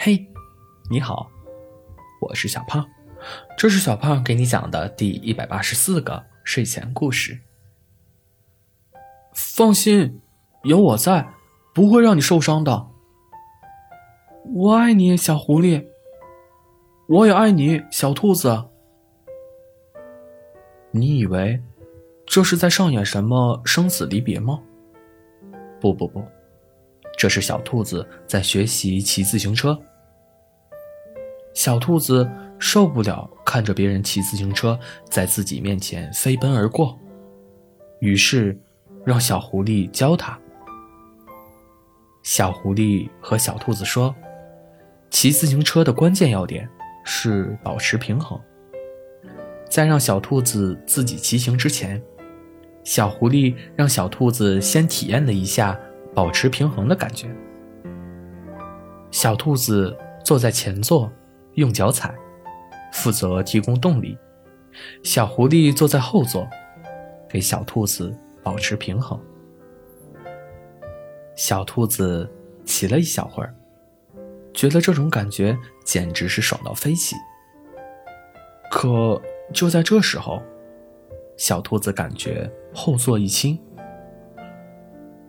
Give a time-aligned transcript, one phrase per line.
[0.00, 0.24] 嘿，
[0.88, 1.28] 你好，
[2.20, 2.86] 我是小胖，
[3.58, 7.40] 这是小胖给你讲的第一百八十四个睡前故事。
[9.34, 10.20] 放心，
[10.62, 11.28] 有我在，
[11.74, 12.86] 不会让你受伤的。
[14.44, 15.84] 我爱你，小狐狸。
[17.08, 18.66] 我也爱你，小兔子。
[20.92, 21.60] 你以为
[22.24, 24.62] 这是在上演什么生死离别吗？
[25.80, 26.24] 不不不，
[27.18, 29.76] 这是小兔子在学习骑自行车。
[31.52, 34.78] 小兔子受不了看着别人骑自行车
[35.10, 36.96] 在自己面前飞奔而过，
[37.98, 38.56] 于是
[39.04, 40.38] 让小狐狸教它。
[42.22, 44.14] 小狐狸和小兔子说
[45.10, 46.68] ：“骑自行车的关键要点
[47.04, 48.40] 是保持平衡。”
[49.68, 52.00] 在让小兔子自己骑行之前，
[52.84, 55.78] 小狐狸让小兔子先体验了一下
[56.18, 57.32] 保持平衡的感觉。
[59.12, 61.08] 小兔子坐在前座，
[61.54, 62.12] 用脚踩，
[62.92, 64.18] 负责提供动力；
[65.04, 66.44] 小狐狸坐在后座，
[67.28, 68.12] 给小兔子
[68.42, 69.16] 保持平衡。
[71.36, 72.28] 小兔子
[72.64, 73.54] 骑了一小会儿，
[74.52, 77.14] 觉得这种感觉简直是爽到飞起。
[78.72, 79.22] 可
[79.54, 80.42] 就在这时候，
[81.36, 83.56] 小兔子感觉后座一轻，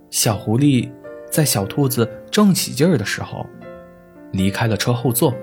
[0.09, 0.91] 小狐狸
[1.29, 3.45] 在小兔子正起劲儿的时候
[4.31, 5.33] 离开了车后座。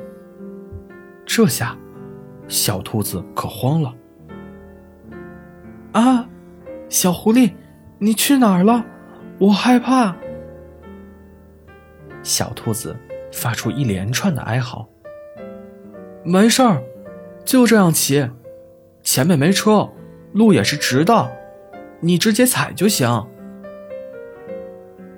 [1.25, 1.77] 这下，
[2.49, 3.95] 小兔子可慌了。
[5.93, 6.29] 啊，
[6.89, 7.53] 小狐狸，
[7.99, 8.85] 你去哪儿了？
[9.39, 10.17] 我害怕。
[12.23, 12.97] 小兔子
[13.33, 14.89] 发出一连串的哀嚎。
[16.25, 16.83] 没事儿，
[17.45, 18.29] 就这样骑。
[19.03, 19.89] 前面没车，
[20.33, 21.37] 路也是直的，
[22.01, 23.27] 你直接踩就行。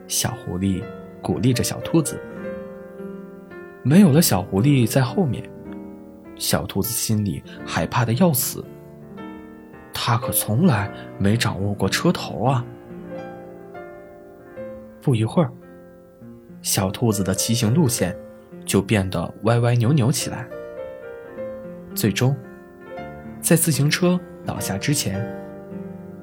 [0.08, 0.82] 小狐狸
[1.22, 2.18] 鼓励着小兔子。
[3.84, 5.48] 没有了小狐狸在后面，
[6.36, 8.64] 小兔子心里害怕的要死。
[9.92, 12.64] 它可从来没掌握过车头啊！
[15.02, 15.52] 不一会儿，
[16.62, 18.16] 小兔子的骑行路线
[18.64, 20.48] 就变得歪歪扭扭起来，
[21.94, 22.34] 最终。
[23.40, 25.24] 在自行车倒下之前，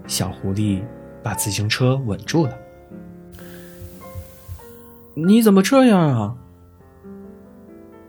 [0.08, 0.84] 小狐狸
[1.24, 2.58] 把自行车稳住了。
[5.16, 6.36] 你怎么这样啊？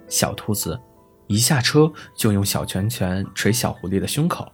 [0.09, 0.81] 小兔子
[1.29, 4.53] 一下车就用小拳拳捶小狐狸的胸口。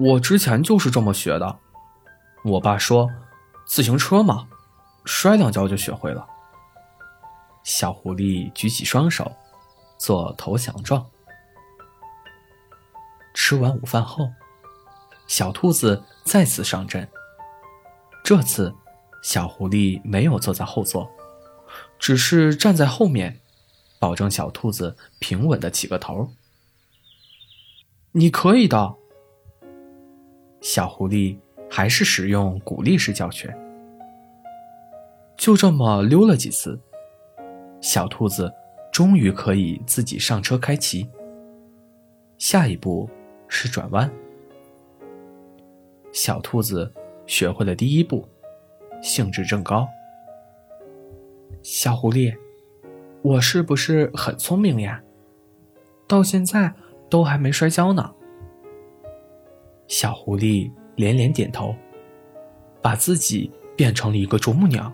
[0.00, 1.58] 我之前就是这么学的，
[2.44, 3.08] 我爸说，
[3.66, 4.48] 自行车嘛，
[5.04, 6.26] 摔两跤就学会了。
[7.64, 9.30] 小狐狸举起双手，
[9.98, 11.04] 做投降状。
[13.34, 14.28] 吃完午饭后，
[15.26, 17.06] 小兔子再次上阵。
[18.24, 18.74] 这次，
[19.22, 21.10] 小狐狸没有坐在后座，
[21.98, 23.40] 只是站在后面，
[23.98, 26.28] 保证小兔子平稳的起个头。
[28.12, 28.94] 你可以的。
[30.60, 31.38] 小狐狸
[31.70, 33.56] 还是使用鼓励式教学。
[35.36, 36.78] 就这么溜了几次，
[37.80, 38.52] 小兔子
[38.92, 41.08] 终于可以自己上车开骑。
[42.36, 43.08] 下一步。
[43.54, 44.10] 是转弯，
[46.10, 46.90] 小兔子
[47.26, 48.26] 学会了第一步，
[49.02, 49.86] 兴致正高。
[51.62, 52.34] 小狐狸，
[53.20, 55.02] 我是不是很聪明呀？
[56.08, 56.72] 到现在
[57.10, 58.14] 都还没摔跤呢。
[59.86, 61.74] 小狐狸连连点头，
[62.80, 64.90] 把自己变成了一个啄木鸟。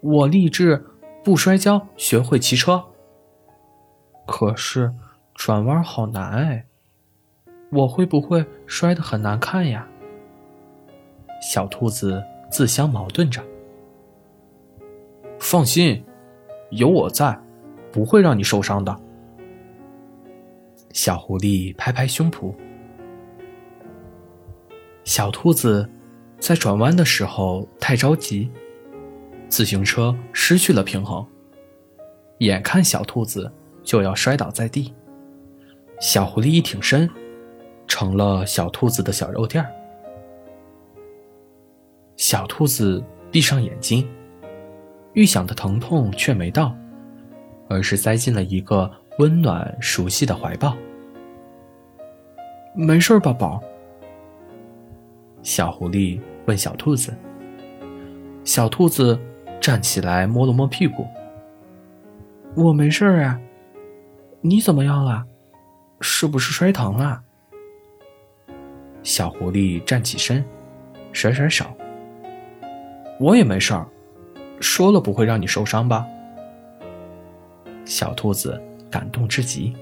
[0.00, 0.86] 我立志
[1.22, 2.82] 不摔跤，学会骑车。
[4.26, 4.94] 可是。
[5.34, 6.66] 转弯好难哎，
[7.72, 9.88] 我会不会摔得很难看呀？
[11.42, 13.42] 小兔子自相矛盾着。
[15.40, 16.02] 放心，
[16.70, 17.36] 有我在，
[17.90, 18.96] 不会让你受伤的。
[20.92, 22.54] 小狐狸拍拍胸脯。
[25.02, 25.90] 小兔子
[26.38, 28.48] 在转弯的时候太着急，
[29.48, 31.26] 自行车失去了平衡，
[32.38, 33.50] 眼看小兔子
[33.82, 34.94] 就要摔倒在地。
[36.00, 37.10] 小狐狸一挺身，
[37.88, 39.81] 成了小兔子的小肉垫儿。
[42.32, 44.08] 小兔子闭上眼睛，
[45.12, 46.74] 预想的疼痛却没到，
[47.68, 50.74] 而是塞进了一个温暖熟悉的怀抱。
[52.74, 53.62] 没事吧，宝？
[55.42, 57.14] 小狐狸问小兔子。
[58.44, 59.20] 小兔子
[59.60, 61.06] 站起来，摸了摸屁股。
[62.54, 63.38] 我没事啊，
[64.40, 65.22] 你怎么样了？
[66.00, 67.20] 是不是摔疼了？
[69.02, 70.42] 小狐狸站起身，
[71.12, 71.66] 甩甩手。
[73.18, 73.86] 我也没事儿，
[74.60, 76.06] 说了不会让你受伤吧？
[77.84, 78.60] 小兔子
[78.90, 79.74] 感动至极。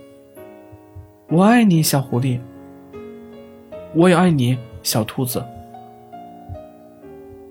[1.29, 2.41] 我爱你，小狐狸。
[3.95, 5.45] 我也爱你，小兔子。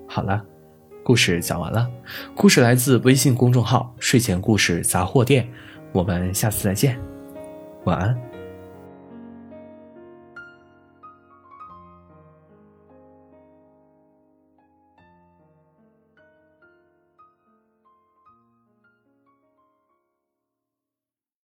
[0.07, 0.43] 好了，
[1.03, 1.89] 故事讲完了。
[2.35, 5.47] 故事来自微信公众号“睡前故事杂货店”，
[5.91, 6.99] 我们下次再见，
[7.85, 8.28] 晚安。